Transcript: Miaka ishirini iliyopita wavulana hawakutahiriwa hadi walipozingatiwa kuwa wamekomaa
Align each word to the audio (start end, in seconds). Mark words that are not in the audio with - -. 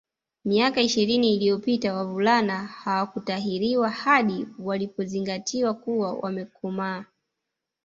Miaka 0.45 0.81
ishirini 0.81 1.33
iliyopita 1.35 1.93
wavulana 1.93 2.65
hawakutahiriwa 2.65 3.89
hadi 3.89 4.47
walipozingatiwa 4.59 5.73
kuwa 5.73 6.13
wamekomaa 6.13 7.05